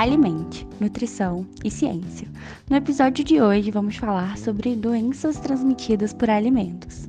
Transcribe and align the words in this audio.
Alimente, 0.00 0.66
Nutrição 0.80 1.46
e 1.62 1.70
Ciência. 1.70 2.26
No 2.70 2.76
episódio 2.76 3.22
de 3.22 3.38
hoje 3.38 3.70
vamos 3.70 3.96
falar 3.96 4.38
sobre 4.38 4.74
doenças 4.74 5.38
transmitidas 5.38 6.14
por 6.14 6.30
alimentos. 6.30 7.06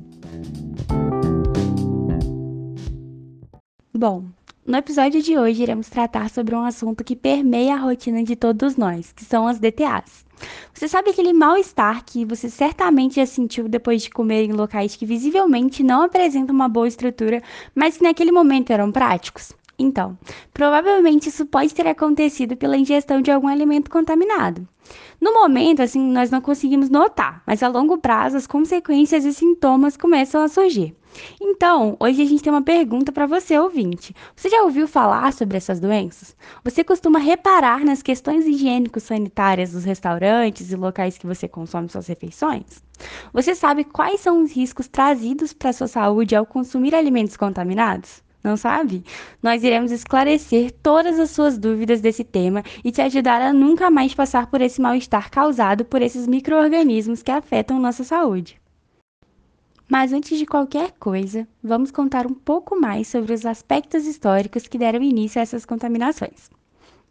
Bom, 3.96 4.26
no 4.66 4.76
episódio 4.76 5.22
de 5.22 5.38
hoje 5.38 5.62
iremos 5.62 5.88
tratar 5.88 6.28
sobre 6.28 6.54
um 6.54 6.66
assunto 6.66 7.02
que 7.02 7.16
permeia 7.16 7.76
a 7.76 7.78
rotina 7.78 8.22
de 8.22 8.36
todos 8.36 8.76
nós, 8.76 9.10
que 9.10 9.24
são 9.24 9.48
as 9.48 9.58
DTAs. 9.58 10.26
Você 10.74 10.86
sabe 10.86 11.12
aquele 11.12 11.32
mal-estar 11.32 12.04
que 12.04 12.26
você 12.26 12.50
certamente 12.50 13.16
já 13.16 13.24
sentiu 13.24 13.70
depois 13.70 14.02
de 14.02 14.10
comer 14.10 14.44
em 14.44 14.52
locais 14.52 14.96
que 14.96 15.06
visivelmente 15.06 15.82
não 15.82 16.02
apresentam 16.02 16.54
uma 16.54 16.68
boa 16.68 16.88
estrutura, 16.88 17.42
mas 17.74 17.96
que 17.96 18.02
naquele 18.02 18.32
momento 18.32 18.70
eram 18.70 18.92
práticos? 18.92 19.54
Então, 19.82 20.16
provavelmente 20.54 21.28
isso 21.28 21.44
pode 21.44 21.74
ter 21.74 21.86
acontecido 21.88 22.56
pela 22.56 22.76
ingestão 22.76 23.20
de 23.20 23.32
algum 23.32 23.48
alimento 23.48 23.90
contaminado. 23.90 24.66
No 25.20 25.32
momento, 25.32 25.82
assim, 25.82 26.00
nós 26.00 26.30
não 26.30 26.40
conseguimos 26.40 26.88
notar, 26.88 27.42
mas 27.46 27.62
a 27.62 27.68
longo 27.68 27.98
prazo 27.98 28.36
as 28.36 28.46
consequências 28.46 29.24
e 29.24 29.32
sintomas 29.32 29.96
começam 29.96 30.42
a 30.42 30.48
surgir. 30.48 30.94
Então, 31.40 31.96
hoje 32.00 32.22
a 32.22 32.24
gente 32.24 32.42
tem 32.42 32.52
uma 32.52 32.62
pergunta 32.62 33.12
para 33.12 33.26
você, 33.26 33.58
ouvinte. 33.58 34.14
Você 34.34 34.48
já 34.48 34.62
ouviu 34.62 34.88
falar 34.88 35.32
sobre 35.32 35.56
essas 35.56 35.78
doenças? 35.78 36.34
Você 36.64 36.82
costuma 36.82 37.18
reparar 37.18 37.84
nas 37.84 38.02
questões 38.02 38.46
higiênico-sanitárias 38.46 39.72
dos 39.72 39.84
restaurantes 39.84 40.72
e 40.72 40.76
locais 40.76 41.18
que 41.18 41.26
você 41.26 41.46
consome 41.46 41.88
suas 41.88 42.06
refeições? 42.06 42.82
Você 43.32 43.54
sabe 43.54 43.84
quais 43.84 44.20
são 44.20 44.42
os 44.42 44.52
riscos 44.52 44.88
trazidos 44.88 45.52
para 45.52 45.72
sua 45.72 45.88
saúde 45.88 46.34
ao 46.34 46.46
consumir 46.46 46.94
alimentos 46.94 47.36
contaminados? 47.36 48.22
Não 48.42 48.56
sabe? 48.56 49.04
Nós 49.42 49.62
iremos 49.62 49.92
esclarecer 49.92 50.72
todas 50.82 51.18
as 51.18 51.30
suas 51.30 51.56
dúvidas 51.56 52.00
desse 52.00 52.24
tema 52.24 52.62
e 52.82 52.90
te 52.90 53.00
ajudar 53.00 53.40
a 53.40 53.52
nunca 53.52 53.90
mais 53.90 54.14
passar 54.14 54.48
por 54.48 54.60
esse 54.60 54.80
mal-estar 54.80 55.30
causado 55.30 55.84
por 55.84 56.02
esses 56.02 56.26
micro-organismos 56.26 57.22
que 57.22 57.30
afetam 57.30 57.78
nossa 57.78 58.02
saúde. 58.02 58.60
Mas 59.88 60.12
antes 60.12 60.38
de 60.38 60.46
qualquer 60.46 60.92
coisa, 60.92 61.46
vamos 61.62 61.90
contar 61.90 62.26
um 62.26 62.34
pouco 62.34 62.80
mais 62.80 63.08
sobre 63.08 63.34
os 63.34 63.44
aspectos 63.44 64.06
históricos 64.06 64.66
que 64.66 64.78
deram 64.78 65.02
início 65.02 65.38
a 65.38 65.42
essas 65.42 65.66
contaminações. 65.66 66.50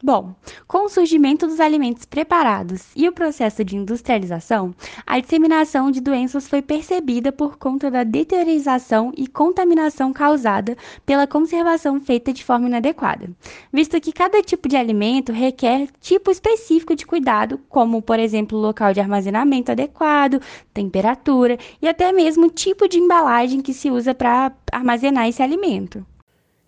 Bom, 0.04 0.34
com 0.66 0.86
o 0.86 0.88
surgimento 0.88 1.46
dos 1.46 1.60
alimentos 1.60 2.04
preparados 2.04 2.90
e 2.96 3.08
o 3.08 3.12
processo 3.12 3.64
de 3.64 3.76
industrialização, 3.76 4.74
a 5.06 5.20
disseminação 5.20 5.92
de 5.92 6.00
doenças 6.00 6.48
foi 6.48 6.60
percebida 6.60 7.30
por 7.30 7.56
conta 7.56 7.88
da 7.88 8.02
deteriorização 8.02 9.12
e 9.16 9.28
contaminação 9.28 10.12
causada 10.12 10.76
pela 11.06 11.24
conservação 11.24 12.00
feita 12.00 12.32
de 12.32 12.42
forma 12.42 12.66
inadequada, 12.66 13.30
visto 13.72 14.00
que 14.00 14.12
cada 14.12 14.42
tipo 14.42 14.68
de 14.68 14.74
alimento 14.74 15.30
requer 15.30 15.86
tipo 16.00 16.32
específico 16.32 16.96
de 16.96 17.06
cuidado, 17.06 17.60
como, 17.68 18.02
por 18.02 18.18
exemplo, 18.18 18.58
local 18.58 18.92
de 18.92 18.98
armazenamento 18.98 19.70
adequado, 19.70 20.42
temperatura 20.74 21.56
e 21.80 21.86
até 21.86 22.10
mesmo 22.10 22.50
tipo 22.50 22.88
de 22.88 22.98
embalagem 22.98 23.60
que 23.60 23.72
se 23.72 23.88
usa 23.88 24.12
para 24.12 24.52
armazenar 24.72 25.28
esse 25.28 25.44
alimento. 25.44 26.04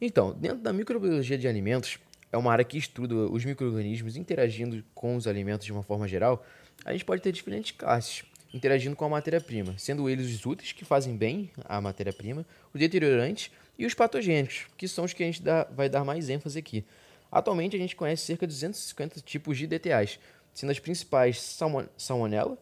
Então, 0.00 0.32
dentro 0.38 0.58
da 0.58 0.72
microbiologia 0.72 1.36
de 1.36 1.48
alimentos, 1.48 1.98
é 2.34 2.36
uma 2.36 2.50
área 2.50 2.64
que 2.64 2.76
estuda 2.76 3.14
os 3.14 3.44
micro-organismos 3.44 4.16
interagindo 4.16 4.84
com 4.92 5.14
os 5.14 5.28
alimentos 5.28 5.64
de 5.64 5.72
uma 5.72 5.84
forma 5.84 6.08
geral, 6.08 6.44
a 6.84 6.90
gente 6.90 7.04
pode 7.04 7.22
ter 7.22 7.30
diferentes 7.30 7.70
classes 7.70 8.24
interagindo 8.52 8.96
com 8.96 9.04
a 9.04 9.08
matéria-prima, 9.08 9.76
sendo 9.78 10.08
eles 10.08 10.26
os 10.34 10.44
úteis, 10.44 10.72
que 10.72 10.84
fazem 10.84 11.16
bem 11.16 11.50
à 11.64 11.80
matéria-prima, 11.80 12.44
os 12.72 12.80
deteriorantes 12.80 13.52
e 13.78 13.86
os 13.86 13.94
patogênicos, 13.94 14.66
que 14.76 14.88
são 14.88 15.04
os 15.04 15.12
que 15.12 15.22
a 15.22 15.26
gente 15.26 15.42
dá, 15.42 15.64
vai 15.64 15.88
dar 15.88 16.04
mais 16.04 16.28
ênfase 16.28 16.58
aqui. 16.58 16.84
Atualmente 17.30 17.76
a 17.76 17.78
gente 17.78 17.94
conhece 17.94 18.26
cerca 18.26 18.46
de 18.46 18.52
250 18.52 19.20
tipos 19.20 19.56
de 19.56 19.68
DTAs, 19.68 20.18
sendo 20.52 20.70
as 20.70 20.78
principais 20.80 21.56
salmonella, 21.96 22.58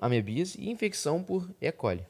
amebíase 0.00 0.58
e 0.58 0.70
infecção 0.70 1.22
por 1.22 1.46
E. 1.60 1.70
coli. 1.72 2.04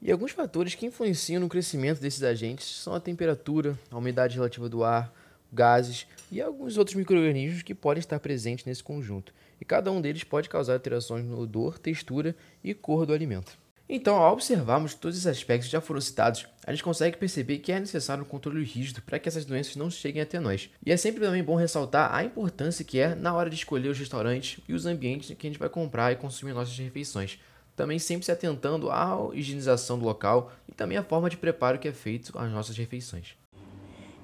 E 0.00 0.10
alguns 0.10 0.30
fatores 0.30 0.74
que 0.76 0.86
influenciam 0.86 1.40
no 1.40 1.48
crescimento 1.48 2.00
desses 2.00 2.22
agentes 2.22 2.66
são 2.66 2.94
a 2.94 3.00
temperatura, 3.00 3.78
a 3.90 3.98
umidade 3.98 4.36
relativa 4.36 4.68
do 4.68 4.82
ar, 4.84 5.12
gases 5.52 6.06
e 6.30 6.40
alguns 6.40 6.78
outros 6.78 6.96
micro-organismos 6.96 7.62
que 7.62 7.74
podem 7.74 8.00
estar 8.00 8.18
presentes 8.18 8.64
nesse 8.64 8.82
conjunto, 8.82 9.34
e 9.60 9.64
cada 9.64 9.92
um 9.92 10.00
deles 10.00 10.24
pode 10.24 10.48
causar 10.48 10.72
alterações 10.72 11.24
no 11.24 11.38
odor, 11.38 11.78
textura 11.78 12.34
e 12.64 12.72
cor 12.72 13.04
do 13.04 13.12
alimento. 13.12 13.60
Então, 13.88 14.16
ao 14.16 14.32
observarmos 14.32 14.94
todos 14.94 15.18
esses 15.18 15.26
aspectos 15.26 15.68
já 15.68 15.78
foram 15.78 16.00
citados, 16.00 16.46
a 16.66 16.72
gente 16.72 16.82
consegue 16.82 17.18
perceber 17.18 17.58
que 17.58 17.70
é 17.70 17.78
necessário 17.78 18.24
um 18.24 18.26
controle 18.26 18.64
rígido 18.64 19.02
para 19.02 19.18
que 19.18 19.28
essas 19.28 19.44
doenças 19.44 19.76
não 19.76 19.90
cheguem 19.90 20.22
até 20.22 20.40
nós. 20.40 20.70
E 20.84 20.90
é 20.90 20.96
sempre 20.96 21.20
também 21.20 21.44
bom 21.44 21.56
ressaltar 21.56 22.14
a 22.14 22.24
importância 22.24 22.86
que 22.86 22.98
é 22.98 23.14
na 23.14 23.34
hora 23.34 23.50
de 23.50 23.56
escolher 23.56 23.90
os 23.90 23.98
restaurantes 23.98 24.60
e 24.66 24.72
os 24.72 24.86
ambientes 24.86 25.36
que 25.36 25.46
a 25.46 25.50
gente 25.50 25.58
vai 25.58 25.68
comprar 25.68 26.10
e 26.10 26.16
consumir 26.16 26.54
nossas 26.54 26.78
refeições. 26.78 27.38
Também 27.76 27.98
sempre 27.98 28.24
se 28.24 28.32
atentando 28.32 28.90
à 28.90 29.28
higienização 29.34 29.98
do 29.98 30.06
local 30.06 30.50
e 30.66 30.72
também 30.72 30.96
à 30.96 31.02
forma 31.02 31.28
de 31.28 31.36
preparo 31.36 31.78
que 31.78 31.88
é 31.88 31.92
feito 31.92 32.38
às 32.38 32.50
nossas 32.50 32.76
refeições. 32.76 33.41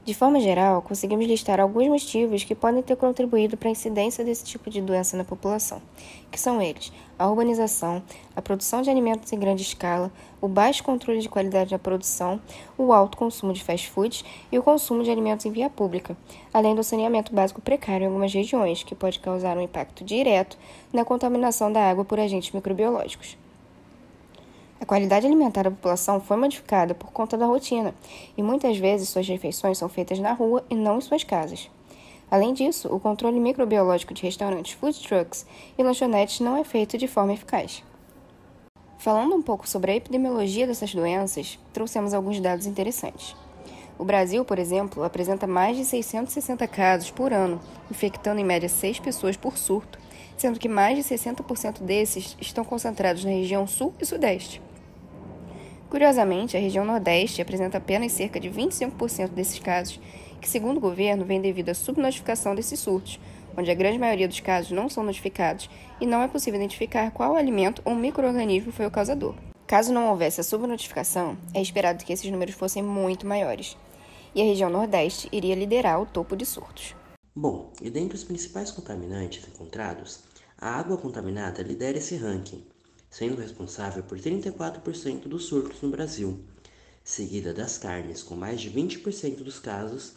De 0.08 0.14
forma 0.14 0.40
geral, 0.40 0.80
conseguimos 0.80 1.26
listar 1.26 1.60
alguns 1.60 1.86
motivos 1.86 2.42
que 2.42 2.54
podem 2.54 2.82
ter 2.82 2.96
contribuído 2.96 3.58
para 3.58 3.68
a 3.68 3.72
incidência 3.72 4.24
desse 4.24 4.42
tipo 4.42 4.70
de 4.70 4.80
doença 4.80 5.18
na 5.18 5.22
população, 5.22 5.82
que 6.30 6.40
são 6.40 6.62
eles: 6.62 6.90
a 7.18 7.28
urbanização, 7.28 8.02
a 8.34 8.40
produção 8.40 8.80
de 8.80 8.88
alimentos 8.88 9.30
em 9.30 9.38
grande 9.38 9.60
escala, 9.60 10.10
o 10.40 10.48
baixo 10.48 10.82
controle 10.82 11.20
de 11.20 11.28
qualidade 11.28 11.72
da 11.72 11.78
produção, 11.78 12.40
o 12.78 12.90
alto 12.90 13.18
consumo 13.18 13.52
de 13.52 13.62
fast 13.62 13.90
foods 13.90 14.24
e 14.50 14.58
o 14.58 14.62
consumo 14.62 15.04
de 15.04 15.10
alimentos 15.10 15.44
em 15.44 15.52
via 15.52 15.68
pública, 15.68 16.16
além 16.54 16.74
do 16.74 16.82
saneamento 16.82 17.34
básico 17.34 17.60
precário 17.60 18.04
em 18.04 18.06
algumas 18.06 18.32
regiões, 18.32 18.82
que 18.82 18.94
pode 18.94 19.18
causar 19.18 19.58
um 19.58 19.60
impacto 19.60 20.02
direto 20.02 20.56
na 20.90 21.04
contaminação 21.04 21.70
da 21.70 21.82
água 21.82 22.02
por 22.02 22.18
agentes 22.18 22.50
microbiológicos. 22.50 23.36
A 24.80 24.86
qualidade 24.86 25.26
alimentar 25.26 25.64
da 25.64 25.70
população 25.70 26.20
foi 26.20 26.36
modificada 26.36 26.94
por 26.94 27.10
conta 27.10 27.36
da 27.36 27.46
rotina, 27.46 27.92
e 28.36 28.42
muitas 28.42 28.76
vezes 28.78 29.08
suas 29.08 29.26
refeições 29.26 29.76
são 29.76 29.88
feitas 29.88 30.20
na 30.20 30.32
rua 30.32 30.64
e 30.70 30.74
não 30.74 30.98
em 30.98 31.00
suas 31.00 31.24
casas. 31.24 31.68
Além 32.30 32.52
disso, 32.52 32.88
o 32.94 33.00
controle 33.00 33.40
microbiológico 33.40 34.14
de 34.14 34.22
restaurantes, 34.22 34.72
food 34.72 35.02
trucks 35.02 35.46
e 35.76 35.82
lanchonetes 35.82 36.40
não 36.40 36.56
é 36.56 36.62
feito 36.62 36.96
de 36.96 37.08
forma 37.08 37.32
eficaz. 37.32 37.82
Falando 38.98 39.34
um 39.34 39.42
pouco 39.42 39.68
sobre 39.68 39.92
a 39.92 39.96
epidemiologia 39.96 40.66
dessas 40.66 40.94
doenças, 40.94 41.58
trouxemos 41.72 42.14
alguns 42.14 42.40
dados 42.40 42.66
interessantes. 42.66 43.34
O 43.98 44.04
Brasil, 44.04 44.44
por 44.44 44.58
exemplo, 44.58 45.02
apresenta 45.02 45.46
mais 45.46 45.76
de 45.76 45.84
660 45.84 46.68
casos 46.68 47.10
por 47.10 47.32
ano, 47.32 47.60
infectando 47.90 48.40
em 48.40 48.44
média 48.44 48.68
6 48.68 49.00
pessoas 49.00 49.36
por 49.36 49.58
surto, 49.58 49.98
sendo 50.36 50.58
que 50.58 50.68
mais 50.68 50.96
de 50.96 51.02
60% 51.02 51.82
desses 51.82 52.36
estão 52.40 52.64
concentrados 52.64 53.24
na 53.24 53.30
região 53.30 53.66
sul 53.66 53.92
e 54.00 54.06
sudeste. 54.06 54.62
Curiosamente, 55.90 56.56
a 56.56 56.60
região 56.60 56.84
Nordeste 56.84 57.40
apresenta 57.40 57.78
apenas 57.78 58.12
cerca 58.12 58.38
de 58.38 58.50
25% 58.50 59.30
desses 59.30 59.58
casos, 59.58 59.98
que, 60.38 60.48
segundo 60.48 60.76
o 60.76 60.80
governo, 60.80 61.24
vem 61.24 61.40
devido 61.40 61.70
à 61.70 61.74
subnotificação 61.74 62.54
desses 62.54 62.78
surtos, 62.78 63.18
onde 63.56 63.70
a 63.70 63.74
grande 63.74 63.98
maioria 63.98 64.28
dos 64.28 64.40
casos 64.40 64.70
não 64.70 64.88
são 64.88 65.02
notificados 65.02 65.68
e 65.98 66.06
não 66.06 66.22
é 66.22 66.28
possível 66.28 66.60
identificar 66.60 67.10
qual 67.10 67.34
alimento 67.34 67.80
ou 67.84 67.94
microorganismo 67.94 68.70
foi 68.70 68.86
o 68.86 68.90
causador. 68.90 69.34
Caso 69.66 69.92
não 69.92 70.10
houvesse 70.10 70.40
a 70.40 70.44
subnotificação, 70.44 71.36
é 71.54 71.60
esperado 71.60 72.04
que 72.04 72.12
esses 72.12 72.30
números 72.30 72.54
fossem 72.54 72.82
muito 72.82 73.26
maiores, 73.26 73.76
e 74.34 74.42
a 74.42 74.44
região 74.44 74.70
Nordeste 74.70 75.28
iria 75.32 75.54
liderar 75.54 76.00
o 76.00 76.06
topo 76.06 76.36
de 76.36 76.44
surtos. 76.44 76.94
Bom, 77.34 77.72
e 77.80 77.90
dentre 77.90 78.16
os 78.16 78.24
principais 78.24 78.70
contaminantes 78.70 79.46
encontrados, 79.48 80.20
a 80.58 80.78
água 80.78 80.98
contaminada 80.98 81.62
lidera 81.62 81.98
esse 81.98 82.16
ranking, 82.16 82.64
sendo 83.10 83.40
responsável 83.40 84.02
por 84.02 84.18
34% 84.18 85.28
dos 85.28 85.44
surtos 85.44 85.80
no 85.82 85.90
Brasil, 85.90 86.40
seguida 87.02 87.54
das 87.54 87.78
carnes, 87.78 88.22
com 88.22 88.36
mais 88.36 88.60
de 88.60 88.70
20% 88.70 89.36
dos 89.36 89.58
casos, 89.58 90.12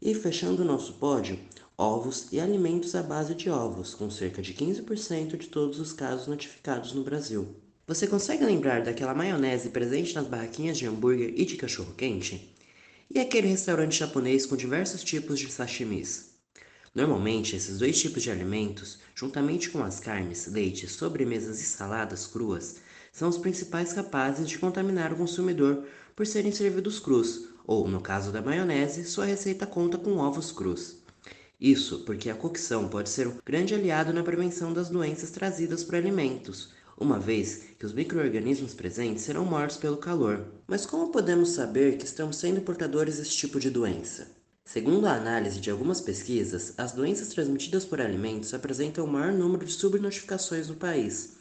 e 0.00 0.14
fechando 0.14 0.62
o 0.62 0.64
nosso 0.64 0.94
pódio, 0.94 1.38
ovos 1.76 2.28
e 2.32 2.40
alimentos 2.40 2.94
à 2.94 3.02
base 3.02 3.34
de 3.34 3.50
ovos, 3.50 3.94
com 3.94 4.10
cerca 4.10 4.40
de 4.40 4.54
15% 4.54 5.36
de 5.36 5.48
todos 5.48 5.78
os 5.78 5.92
casos 5.92 6.26
notificados 6.26 6.92
no 6.92 7.02
Brasil. 7.02 7.54
Você 7.86 8.06
consegue 8.06 8.44
lembrar 8.44 8.82
daquela 8.82 9.14
maionese 9.14 9.68
presente 9.68 10.14
nas 10.14 10.26
barraquinhas 10.26 10.78
de 10.78 10.86
hambúrguer 10.86 11.34
e 11.36 11.44
de 11.44 11.56
cachorro-quente? 11.56 12.54
E 13.10 13.20
aquele 13.20 13.48
restaurante 13.48 13.98
japonês 13.98 14.46
com 14.46 14.56
diversos 14.56 15.04
tipos 15.04 15.38
de 15.38 15.52
sashimis? 15.52 16.33
Normalmente, 16.94 17.56
esses 17.56 17.78
dois 17.78 18.00
tipos 18.00 18.22
de 18.22 18.30
alimentos, 18.30 19.00
juntamente 19.16 19.68
com 19.68 19.82
as 19.82 19.98
carnes, 19.98 20.46
leite, 20.46 20.86
sobremesas 20.86 21.60
e 21.60 21.64
saladas 21.64 22.26
cruas, 22.26 22.76
são 23.12 23.28
os 23.28 23.36
principais 23.36 23.92
capazes 23.92 24.48
de 24.48 24.58
contaminar 24.58 25.12
o 25.12 25.16
consumidor 25.16 25.84
por 26.14 26.24
serem 26.24 26.52
servidos 26.52 27.00
crus, 27.00 27.48
ou, 27.66 27.88
no 27.88 28.00
caso 28.00 28.30
da 28.30 28.40
maionese, 28.40 29.04
sua 29.04 29.24
receita 29.24 29.66
conta 29.66 29.98
com 29.98 30.18
ovos 30.18 30.52
crus. 30.52 30.96
Isso 31.60 32.04
porque 32.04 32.30
a 32.30 32.34
cocção 32.34 32.88
pode 32.88 33.08
ser 33.08 33.26
um 33.26 33.38
grande 33.44 33.74
aliado 33.74 34.12
na 34.12 34.22
prevenção 34.22 34.72
das 34.72 34.88
doenças 34.88 35.30
trazidas 35.30 35.82
por 35.82 35.96
alimentos, 35.96 36.72
uma 36.96 37.18
vez 37.18 37.70
que 37.78 37.86
os 37.86 37.92
micro-organismos 37.92 38.74
presentes 38.74 39.24
serão 39.24 39.44
mortos 39.44 39.76
pelo 39.78 39.96
calor. 39.96 40.46
Mas 40.66 40.86
como 40.86 41.10
podemos 41.10 41.50
saber 41.50 41.96
que 41.96 42.04
estamos 42.04 42.36
sendo 42.36 42.60
portadores 42.60 43.16
desse 43.16 43.36
tipo 43.36 43.58
de 43.58 43.70
doença? 43.70 44.33
Segundo 44.64 45.06
a 45.06 45.14
análise 45.14 45.60
de 45.60 45.70
algumas 45.70 46.00
pesquisas, 46.00 46.72
as 46.78 46.92
doenças 46.92 47.28
transmitidas 47.28 47.84
por 47.84 48.00
alimentos 48.00 48.54
apresentam 48.54 49.04
o 49.04 49.08
maior 49.08 49.30
número 49.30 49.64
de 49.64 49.72
subnotificações 49.72 50.68
no 50.68 50.74
país. 50.74 51.34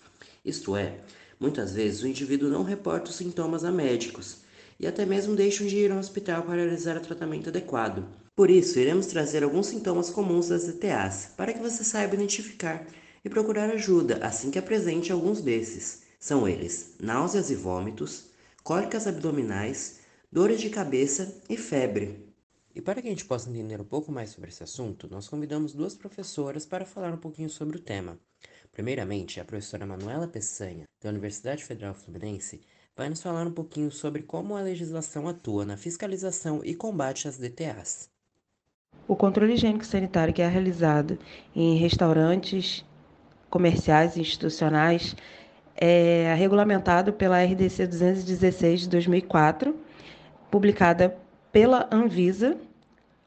Isto 0.44 0.76
é, 0.76 1.00
muitas 1.40 1.74
vezes 1.74 2.04
o 2.04 2.08
indivíduo 2.08 2.50
não 2.50 2.64
reporta 2.64 3.10
os 3.10 3.16
sintomas 3.16 3.64
a 3.64 3.72
médicos 3.72 4.40
e 4.80 4.86
até 4.86 5.06
mesmo 5.06 5.36
deixam 5.36 5.66
de 5.66 5.78
ir 5.78 5.92
ao 5.92 6.00
hospital 6.00 6.44
para 6.44 6.56
realizar 6.56 6.98
o 6.98 7.02
tratamento 7.02 7.50
adequado. 7.50 8.06
Por 8.36 8.50
isso, 8.50 8.78
iremos 8.78 9.06
trazer 9.08 9.44
alguns 9.44 9.68
sintomas 9.68 10.10
comuns 10.10 10.50
das 10.50 10.66
DTAs, 10.66 11.30
para 11.38 11.54
que 11.54 11.62
você 11.62 11.84
saiba 11.84 12.16
identificar 12.16 12.86
e 13.24 13.30
procurar 13.30 13.70
ajuda 13.70 14.20
assim 14.22 14.52
que 14.52 14.60
apresente 14.60 15.12
alguns 15.12 15.40
desses. 15.40 16.04
São 16.20 16.48
eles: 16.48 16.96
náuseas 17.00 17.50
e 17.50 17.56
vômitos, 17.56 18.26
cólicas 18.64 19.08
abdominais, 19.08 20.00
dores 20.32 20.60
de 20.60 20.70
cabeça 20.70 21.42
e 21.50 21.56
febre. 21.56 22.33
E 22.76 22.82
para 22.82 23.02
que 23.02 23.08
a 23.08 23.12
gente 23.12 23.26
possa 23.26 23.50
entender 23.50 23.80
um 23.80 23.86
pouco 23.86 24.12
mais 24.12 24.32
sobre 24.32 24.50
esse 24.50 24.64
assunto, 24.64 25.08
nós 25.10 25.28
convidamos 25.28 25.74
duas 25.74 25.94
professoras 25.94 26.66
para 26.66 26.86
falar 26.86 27.14
um 27.14 27.18
pouquinho 27.18 27.50
sobre 27.50 27.78
o 27.78 27.80
tema. 27.80 28.18
Primeiramente, 28.72 29.40
a 29.40 29.46
professora 29.46 29.86
Manuela 29.86 30.28
Peçanha, 30.28 30.86
da 31.00 31.10
Universidade 31.10 31.64
Federal 31.64 31.94
Fluminense, 31.94 32.62
vai 32.96 33.10
nos 33.10 33.22
falar 33.22 33.46
um 33.46 33.52
pouquinho 33.52 33.92
sobre 33.92 34.24
como 34.24 34.56
a 34.56 34.62
legislação 34.62 35.28
atua 35.28 35.66
na 35.66 35.78
fiscalização 35.78 36.62
e 36.64 36.74
combate 36.74 37.28
às 37.28 37.38
DTAs. 37.38 38.10
O 39.08 39.16
controle 39.16 39.54
higiênico 39.54 39.86
sanitário 39.86 40.34
que 40.34 40.42
é 40.42 40.48
realizado 40.48 41.20
em 41.56 41.78
restaurantes 41.78 42.84
comerciais 43.52 44.16
e 44.16 44.22
institucionais 44.22 45.16
é 45.76 46.34
regulamentado 46.36 47.14
pela 47.14 47.44
RDC 47.44 47.86
216 47.86 48.82
de 48.82 48.90
2004, 48.90 49.76
publicada 50.50 51.23
pela 51.54 51.88
Anvisa, 51.92 52.58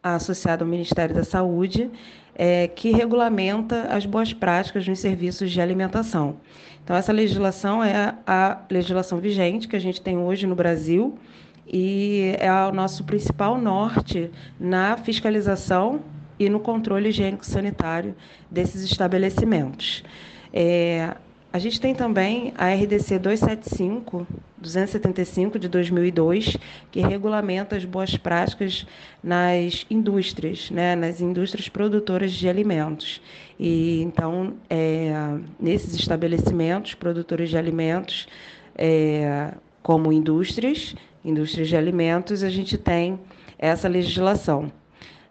associada 0.02 0.64
ao 0.64 0.68
Ministério 0.68 1.14
da 1.14 1.24
Saúde, 1.24 1.90
é, 2.34 2.68
que 2.68 2.90
regulamenta 2.90 3.84
as 3.84 4.04
boas 4.04 4.32
práticas 4.32 4.86
nos 4.86 4.98
serviços 4.98 5.50
de 5.50 5.60
alimentação. 5.60 6.36
Então, 6.84 6.94
essa 6.94 7.12
legislação 7.12 7.82
é 7.82 8.14
a 8.26 8.60
legislação 8.70 9.18
vigente 9.18 9.66
que 9.66 9.76
a 9.76 9.80
gente 9.80 10.00
tem 10.00 10.18
hoje 10.18 10.46
no 10.46 10.54
Brasil 10.54 11.18
e 11.66 12.36
é 12.38 12.52
o 12.52 12.72
nosso 12.72 13.04
principal 13.04 13.58
norte 13.58 14.30
na 14.60 14.96
fiscalização 14.96 16.02
e 16.38 16.48
no 16.48 16.60
controle 16.60 17.08
higiênico-sanitário 17.08 18.14
desses 18.50 18.82
estabelecimentos. 18.82 20.04
É, 20.52 21.16
a 21.56 21.58
gente 21.58 21.80
tem 21.80 21.94
também 21.94 22.52
a 22.54 22.68
RDC 22.68 23.18
275, 23.18 24.26
275 24.58 25.58
de 25.58 25.68
2002, 25.68 26.54
que 26.90 27.00
regulamenta 27.00 27.76
as 27.76 27.84
boas 27.86 28.14
práticas 28.14 28.86
nas 29.24 29.86
indústrias, 29.88 30.70
né, 30.70 30.94
nas 30.94 31.22
indústrias 31.22 31.66
produtoras 31.66 32.32
de 32.32 32.46
alimentos. 32.46 33.22
E 33.58 34.02
então, 34.02 34.52
é, 34.68 35.14
nesses 35.58 35.94
estabelecimentos 35.94 36.92
produtores 36.92 37.48
de 37.48 37.56
alimentos, 37.56 38.28
é, 38.76 39.54
como 39.82 40.12
indústrias, 40.12 40.94
indústrias 41.24 41.68
de 41.68 41.76
alimentos, 41.78 42.42
a 42.42 42.50
gente 42.50 42.76
tem 42.76 43.18
essa 43.58 43.88
legislação. 43.88 44.70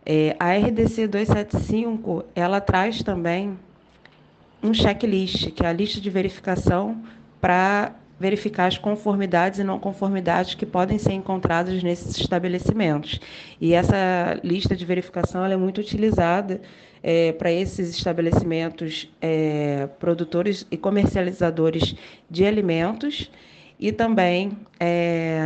É, 0.04 0.36
a 0.40 0.56
RDC 0.56 1.06
275, 1.06 2.26
ela 2.34 2.60
traz 2.60 3.04
também 3.04 3.60
um 4.66 4.74
checklist, 4.74 5.52
que 5.52 5.66
é 5.66 5.70
a 5.70 5.74
lista 5.74 6.02
de 6.02 6.10
verificação 6.10 7.04
para 7.40 7.94
verificar 8.20 8.68
as 8.68 8.78
conformidades 8.78 9.60
e 9.60 9.64
não 9.64 9.78
conformidades 9.78 10.56
que 10.56 10.66
podem 10.66 10.98
ser 10.98 11.14
encontradas 11.14 11.84
nesses 11.84 12.18
estabelecimentos. 12.18 13.20
E 13.60 13.74
essa 13.74 14.40
lista 14.44 14.76
de 14.76 14.86
verificação 14.86 15.46
é 15.46 15.58
muito 15.58 15.82
utilizada 15.82 16.62
é, 17.04 17.34
para 17.34 17.52
esses 17.52 17.90
estabelecimentos 17.90 19.14
é, 19.22 19.88
produtores 20.00 20.66
e 20.72 20.78
comercializadores 20.78 21.94
de 22.30 22.46
alimentos 22.46 23.30
e 23.80 23.92
também 23.92 24.58
é, 24.80 25.40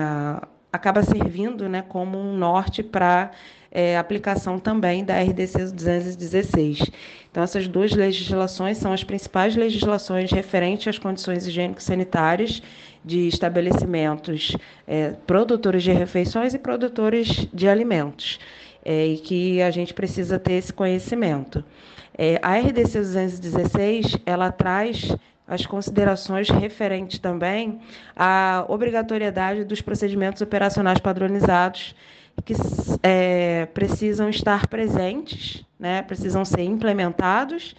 acaba 0.71 1.01
servindo 1.01 1.67
né, 1.67 1.81
como 1.81 2.17
um 2.17 2.37
norte 2.37 2.83
para 2.83 3.31
é, 3.71 3.97
aplicação 3.97 4.59
também 4.59 5.03
da 5.03 5.19
RDC 5.21 5.71
216. 5.71 6.89
Então, 7.29 7.43
essas 7.43 7.67
duas 7.67 7.91
legislações 7.91 8.77
são 8.77 8.91
as 8.91 9.03
principais 9.03 9.55
legislações 9.55 10.31
referentes 10.31 10.87
às 10.87 10.97
condições 10.97 11.45
higiênico-sanitárias 11.45 12.61
de 13.03 13.27
estabelecimentos 13.27 14.55
é, 14.87 15.11
produtores 15.25 15.83
de 15.83 15.91
refeições 15.91 16.53
e 16.53 16.59
produtores 16.59 17.47
de 17.53 17.67
alimentos, 17.67 18.39
é, 18.83 19.07
e 19.07 19.17
que 19.17 19.61
a 19.61 19.71
gente 19.71 19.93
precisa 19.93 20.39
ter 20.39 20.53
esse 20.53 20.73
conhecimento. 20.73 21.63
É, 22.17 22.39
a 22.41 22.57
RDC 22.57 22.99
216 22.99 24.17
ela 24.25 24.51
traz 24.51 25.15
as 25.47 25.65
considerações 25.65 26.49
referentes 26.49 27.17
também 27.17 27.79
à 28.15 28.65
obrigatoriedade 28.67 29.63
dos 29.63 29.81
procedimentos 29.81 30.41
operacionais 30.41 30.99
padronizados 30.99 31.95
que 32.41 32.53
é, 33.03 33.65
precisam 33.67 34.29
estar 34.29 34.67
presentes, 34.67 35.63
né, 35.79 36.01
precisam 36.01 36.43
ser 36.43 36.63
implementados 36.63 37.75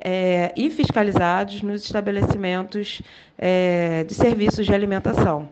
é, 0.00 0.52
e 0.56 0.70
fiscalizados 0.70 1.62
nos 1.62 1.84
estabelecimentos 1.84 3.02
é, 3.36 4.04
de 4.04 4.14
serviços 4.14 4.66
de 4.66 4.74
alimentação, 4.74 5.48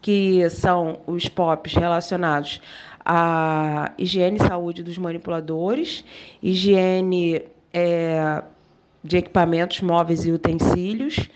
que 0.00 0.48
são 0.50 1.00
os 1.06 1.28
POPs 1.28 1.74
relacionados 1.74 2.60
à 3.04 3.92
higiene 3.96 4.38
e 4.38 4.46
saúde 4.46 4.82
dos 4.82 4.98
manipuladores, 4.98 6.04
higiene 6.42 7.42
é, 7.72 8.42
de 9.02 9.16
equipamentos 9.16 9.80
móveis 9.80 10.24
e 10.26 10.32
utensílios, 10.32 11.28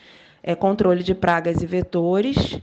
é, 0.43 0.55
controle 0.55 1.03
de 1.03 1.15
pragas 1.15 1.63
e 1.63 1.67
vetores, 1.67 2.61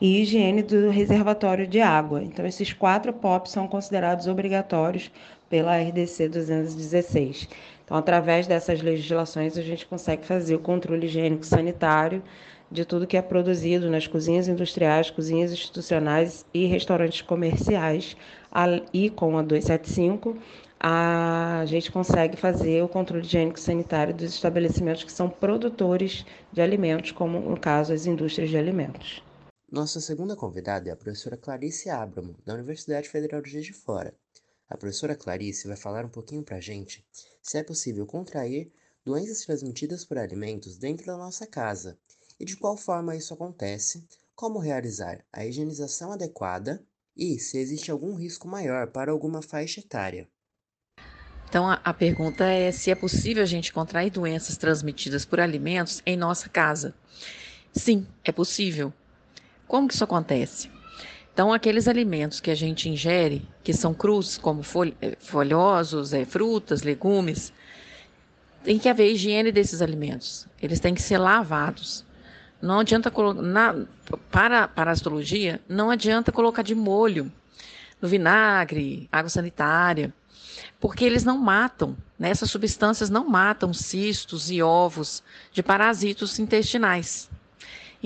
e 0.00 0.20
higiene 0.22 0.62
do 0.62 0.90
reservatório 0.90 1.66
de 1.66 1.80
água. 1.80 2.22
Então, 2.22 2.46
esses 2.46 2.72
quatro 2.72 3.12
POPs 3.12 3.52
são 3.52 3.66
considerados 3.66 4.26
obrigatórios 4.26 5.10
pela 5.48 5.76
RDC 5.76 6.28
216. 6.28 7.48
Então, 7.84 7.96
através 7.96 8.46
dessas 8.46 8.82
legislações, 8.82 9.56
a 9.56 9.62
gente 9.62 9.86
consegue 9.86 10.26
fazer 10.26 10.54
o 10.56 10.58
controle 10.58 11.06
higiênico 11.06 11.46
sanitário 11.46 12.22
de 12.70 12.84
tudo 12.84 13.06
que 13.06 13.16
é 13.16 13.22
produzido 13.22 13.88
nas 13.88 14.08
cozinhas 14.08 14.48
industriais, 14.48 15.08
cozinhas 15.08 15.52
institucionais 15.52 16.44
e 16.52 16.66
restaurantes 16.66 17.22
comerciais. 17.22 18.16
E 18.92 19.08
com 19.08 19.38
a 19.38 19.42
275, 19.42 20.36
a 20.80 21.62
gente 21.66 21.92
consegue 21.92 22.36
fazer 22.36 22.82
o 22.82 22.88
controle 22.88 23.24
higiênico 23.24 23.60
sanitário 23.60 24.12
dos 24.12 24.34
estabelecimentos 24.34 25.04
que 25.04 25.12
são 25.12 25.28
produtores 25.28 26.26
de 26.52 26.60
alimentos, 26.60 27.12
como 27.12 27.38
no 27.38 27.58
caso 27.58 27.92
as 27.92 28.04
indústrias 28.06 28.50
de 28.50 28.58
alimentos. 28.58 29.25
Nossa 29.76 30.00
segunda 30.00 30.34
convidada 30.34 30.88
é 30.88 30.92
a 30.92 30.96
professora 30.96 31.36
Clarice 31.36 31.90
Abramo, 31.90 32.34
da 32.46 32.54
Universidade 32.54 33.10
Federal 33.10 33.42
de 33.42 33.50
Juiz 33.50 33.66
de 33.66 33.74
Fora. 33.74 34.14
A 34.70 34.74
professora 34.74 35.14
Clarice 35.14 35.68
vai 35.68 35.76
falar 35.76 36.02
um 36.02 36.08
pouquinho 36.08 36.42
para 36.42 36.56
a 36.56 36.60
gente 36.62 37.06
se 37.42 37.58
é 37.58 37.62
possível 37.62 38.06
contrair 38.06 38.72
doenças 39.04 39.44
transmitidas 39.44 40.02
por 40.02 40.16
alimentos 40.16 40.78
dentro 40.78 41.04
da 41.04 41.18
nossa 41.18 41.46
casa 41.46 41.98
e 42.40 42.46
de 42.46 42.56
qual 42.56 42.74
forma 42.74 43.16
isso 43.16 43.34
acontece, 43.34 44.02
como 44.34 44.58
realizar 44.58 45.22
a 45.30 45.44
higienização 45.44 46.10
adequada 46.10 46.82
e 47.14 47.38
se 47.38 47.58
existe 47.58 47.90
algum 47.90 48.14
risco 48.14 48.48
maior 48.48 48.86
para 48.86 49.12
alguma 49.12 49.42
faixa 49.42 49.80
etária. 49.80 50.26
Então, 51.50 51.68
a, 51.68 51.74
a, 51.84 51.92
pergunta 51.92 52.46
é 52.46 52.72
se 52.72 52.90
é 52.90 52.94
possível 52.94 53.42
a 53.42 53.46
gente 53.46 53.74
contrair 53.74 54.10
doenças 54.10 54.56
transmitidas 54.56 55.26
por 55.26 55.38
alimentos 55.38 56.00
em 56.06 56.16
nossa 56.16 56.48
casa. 56.48 56.94
Sim, 57.74 58.06
é 58.24 58.32
possível. 58.32 58.90
Como 59.66 59.88
que 59.88 59.94
isso 59.94 60.04
acontece? 60.04 60.70
Então, 61.32 61.52
aqueles 61.52 61.86
alimentos 61.86 62.40
que 62.40 62.50
a 62.50 62.54
gente 62.54 62.88
ingere, 62.88 63.46
que 63.62 63.72
são 63.72 63.92
crus, 63.92 64.38
como 64.38 64.62
eh, 65.02 65.16
folhosos, 65.20 66.14
é, 66.14 66.24
frutas, 66.24 66.82
legumes, 66.82 67.52
tem 68.64 68.78
que 68.78 68.88
haver 68.88 69.12
higiene 69.12 69.52
desses 69.52 69.82
alimentos. 69.82 70.48
Eles 70.62 70.80
têm 70.80 70.94
que 70.94 71.02
ser 71.02 71.18
lavados. 71.18 72.04
Não 72.60 72.80
adianta. 72.80 73.12
Para 74.30 74.64
a 74.64 74.68
parasitologia, 74.68 75.60
não 75.68 75.90
adianta 75.90 76.32
colocar 76.32 76.62
de 76.62 76.74
molho 76.74 77.30
no 78.00 78.08
vinagre, 78.08 79.08
água 79.12 79.28
sanitária, 79.28 80.12
porque 80.80 81.04
eles 81.04 81.22
não 81.22 81.38
matam. 81.38 81.96
Né? 82.18 82.30
Essas 82.30 82.50
substâncias 82.50 83.10
não 83.10 83.28
matam 83.28 83.72
cistos 83.74 84.50
e 84.50 84.62
ovos 84.62 85.22
de 85.52 85.62
parasitos 85.62 86.38
intestinais. 86.38 87.28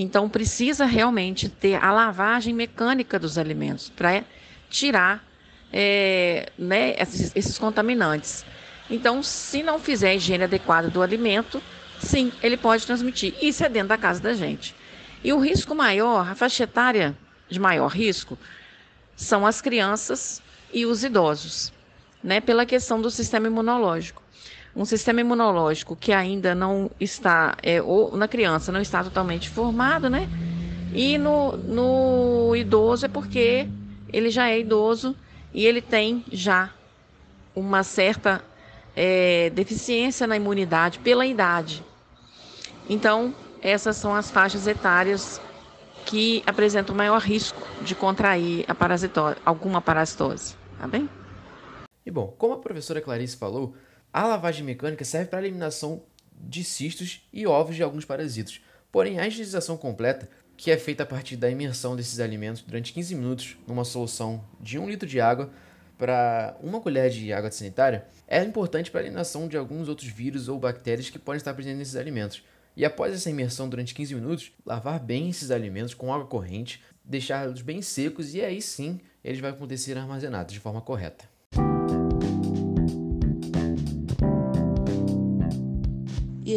Então, 0.01 0.31
precisa 0.31 0.87
realmente 0.87 1.47
ter 1.47 1.75
a 1.75 1.93
lavagem 1.93 2.55
mecânica 2.55 3.19
dos 3.19 3.37
alimentos 3.37 3.91
para 3.91 4.25
tirar 4.71 5.23
é, 5.71 6.51
né, 6.59 6.95
esses, 6.99 7.33
esses 7.35 7.59
contaminantes. 7.59 8.47
Então, 8.89 9.23
se 9.23 9.63
não 9.63 9.79
fizer 9.79 10.09
a 10.09 10.15
higiene 10.15 10.45
adequada 10.45 10.89
do 10.89 11.03
alimento, 11.03 11.63
sim, 11.99 12.33
ele 12.43 12.57
pode 12.57 12.87
transmitir. 12.87 13.35
Isso 13.43 13.63
é 13.63 13.69
dentro 13.69 13.91
da 13.91 13.99
casa 13.99 14.23
da 14.23 14.33
gente. 14.33 14.75
E 15.23 15.35
o 15.35 15.39
risco 15.39 15.75
maior, 15.75 16.27
a 16.27 16.35
faixa 16.35 16.65
etária 16.65 17.15
de 17.47 17.61
maior 17.61 17.89
risco, 17.89 18.39
são 19.15 19.47
as 19.47 19.61
crianças 19.61 20.41
e 20.73 20.87
os 20.87 21.05
idosos, 21.05 21.75
né, 22.25 22.41
pela 22.41 22.65
questão 22.65 23.03
do 23.03 23.11
sistema 23.11 23.49
imunológico. 23.49 24.23
Um 24.75 24.85
sistema 24.85 25.21
imunológico 25.21 25.97
que 25.97 26.13
ainda 26.13 26.55
não 26.55 26.91
está, 27.01 27.57
é, 27.63 27.83
ou 27.83 28.17
na 28.17 28.29
criança 28.29 28.71
não 28.71 28.81
está 28.81 29.03
totalmente 29.03 29.49
formado, 29.49 30.09
né? 30.09 30.29
E 30.93 31.19
no, 31.19 31.57
no 31.57 32.57
idoso 32.57 33.07
é 33.07 33.09
porque 33.09 33.69
ele 34.13 34.31
já 34.31 34.49
é 34.49 34.59
idoso 34.59 35.15
e 35.53 35.67
ele 35.67 35.81
tem 35.81 36.25
já 36.31 36.71
uma 37.55 37.83
certa 37.83 38.43
é, 38.95 39.51
deficiência 39.51 40.27
na 40.27 40.37
imunidade 40.37 40.99
pela 40.99 41.27
idade. 41.27 41.83
Então, 42.89 43.35
essas 43.63 43.97
são 43.97 44.15
as 44.15 44.31
faixas 44.31 44.67
etárias 44.67 45.41
que 46.07 46.43
apresentam 46.47 46.95
maior 46.95 47.21
risco 47.21 47.61
de 47.83 47.95
contrair 47.95 48.65
a 48.67 48.75
parasitose, 48.75 49.37
alguma 49.45 49.81
parasitose, 49.81 50.57
tá 50.79 50.87
bem? 50.87 51.09
E 52.05 52.11
bom, 52.11 52.35
como 52.39 52.55
a 52.55 52.59
professora 52.59 53.01
Clarice 53.01 53.37
falou, 53.37 53.75
a 54.13 54.27
lavagem 54.27 54.65
mecânica 54.65 55.05
serve 55.05 55.31
para 55.31 55.39
a 55.39 55.43
eliminação 55.43 56.03
de 56.33 56.65
cistos 56.65 57.27
e 57.33 57.47
ovos 57.47 57.77
de 57.77 57.83
alguns 57.83 58.05
parasitos. 58.05 58.61
Porém, 58.91 59.19
a 59.19 59.27
higienização 59.27 59.77
completa, 59.77 60.29
que 60.57 60.71
é 60.71 60.77
feita 60.77 61.05
a 61.05 61.07
partir 61.07 61.37
da 61.37 61.51
imersão 61.51 61.95
desses 61.95 62.19
alimentos 62.19 62.63
durante 62.63 62.93
15 62.93 63.15
minutos 63.15 63.57
numa 63.67 63.85
solução 63.85 64.45
de 64.61 64.79
1 64.79 64.89
litro 64.89 65.09
de 65.09 65.21
água 65.21 65.51
para 65.97 66.57
uma 66.63 66.81
colher 66.81 67.11
de 67.11 67.33
água 67.33 67.51
sanitária, 67.51 68.07
é 68.27 68.43
importante 68.43 68.91
para 68.91 69.01
a 69.01 69.05
eliminação 69.05 69.47
de 69.47 69.57
alguns 69.57 69.89
outros 69.89 70.09
vírus 70.09 70.49
ou 70.49 70.59
bactérias 70.59 71.11
que 71.11 71.19
podem 71.19 71.37
estar 71.37 71.55
presentes 71.55 71.79
nesses 71.79 71.97
alimentos. 71.97 72.43
E 72.77 72.85
após 72.85 73.15
essa 73.15 73.31
imersão 73.31 73.69
durante 73.69 73.95
15 73.95 74.15
minutos, 74.15 74.53
lavar 74.65 74.99
bem 74.99 75.29
esses 75.29 75.51
alimentos 75.51 75.95
com 75.95 76.13
água 76.13 76.27
corrente, 76.27 76.83
deixá-los 77.05 77.63
bem 77.63 77.83
secos 77.83 78.35
e 78.35 78.41
aí 78.41 78.63
sim 78.63 79.01
eles 79.23 79.41
vão 79.41 79.51
acontecer 79.51 79.97
armazenados 79.99 80.53
de 80.53 80.61
forma 80.61 80.81
correta. 80.81 81.30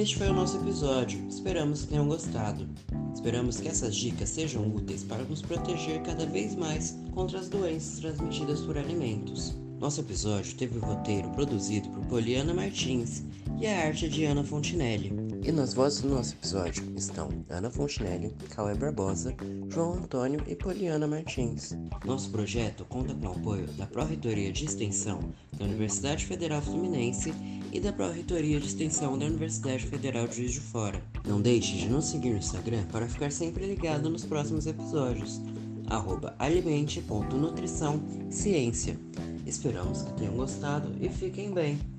Este 0.03 0.17
foi 0.17 0.29
o 0.29 0.33
nosso 0.33 0.57
episódio. 0.57 1.25
Esperamos 1.29 1.83
que 1.83 1.87
tenham 1.87 2.09
gostado. 2.09 2.67
Esperamos 3.15 3.61
que 3.61 3.69
essas 3.69 3.95
dicas 3.95 4.27
sejam 4.27 4.67
úteis 4.75 5.01
para 5.01 5.23
nos 5.23 5.41
proteger 5.41 6.01
cada 6.01 6.25
vez 6.25 6.55
mais 6.55 6.99
contra 7.13 7.39
as 7.39 7.47
doenças 7.47 7.99
transmitidas 7.99 8.59
por 8.59 8.77
alimentos. 8.77 9.55
Nosso 9.79 10.01
episódio 10.01 10.55
teve 10.55 10.77
o 10.77 10.81
roteiro 10.81 11.29
produzido 11.29 11.87
por 11.89 12.05
Poliana 12.07 12.53
Martins 12.53 13.23
e 13.61 13.65
a 13.65 13.87
arte 13.87 14.09
de 14.09 14.25
Ana 14.25 14.43
Fontinelli. 14.43 15.22
E 15.45 15.51
nas 15.51 15.73
vozes 15.73 16.01
do 16.01 16.07
nosso 16.07 16.35
episódio 16.35 16.85
estão 16.95 17.29
Ana 17.49 17.69
Fontinelli, 17.69 18.33
Cauê 18.51 18.73
Barbosa, 18.75 19.35
João 19.69 19.95
Antônio 19.95 20.41
e 20.47 20.55
Poliana 20.55 21.05
Martins. 21.05 21.75
Nosso 22.05 22.29
projeto 22.29 22.85
conta 22.85 23.13
com 23.13 23.27
o 23.27 23.31
apoio 23.31 23.67
da 23.73 23.85
Pró-Reitoria 23.85 24.53
de 24.53 24.63
Extensão 24.63 25.19
da 25.57 25.65
Universidade 25.65 26.25
Federal 26.25 26.61
Fluminense 26.61 27.33
e 27.73 27.79
da 27.81 27.91
Pró-Reitoria 27.91 28.57
de 28.57 28.67
Extensão 28.67 29.19
da 29.19 29.25
Universidade 29.25 29.85
Federal 29.85 30.29
de 30.29 30.37
Juiz 30.37 30.53
de 30.53 30.61
Fora. 30.61 31.03
Não 31.27 31.41
deixe 31.41 31.75
de 31.75 31.89
nos 31.89 32.05
seguir 32.05 32.29
no 32.29 32.37
Instagram 32.37 32.85
para 32.89 33.09
ficar 33.09 33.29
sempre 33.29 33.65
ligado 33.65 34.09
nos 34.09 34.23
próximos 34.23 34.65
episódios. 34.65 35.41
Arroba 35.89 36.33
alimente.nutrição 36.39 38.01
ciência. 38.29 38.97
Esperamos 39.45 40.03
que 40.03 40.13
tenham 40.13 40.37
gostado 40.37 40.95
e 41.01 41.09
fiquem 41.09 41.51
bem. 41.51 41.92